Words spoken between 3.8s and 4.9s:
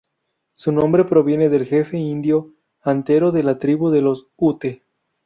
de los ute.